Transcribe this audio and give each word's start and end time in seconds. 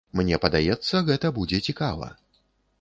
Мне 0.19 0.39
падаецца, 0.45 1.03
гэта 1.11 1.33
будзе 1.37 1.61
цікава. 1.71 2.11